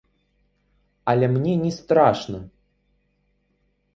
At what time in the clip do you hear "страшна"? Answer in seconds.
1.79-2.39